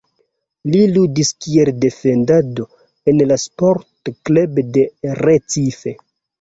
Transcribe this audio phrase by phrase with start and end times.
[0.75, 2.67] Li ludis kiel defendanto
[3.13, 4.89] en la Sport Club do
[5.25, 5.99] Recife.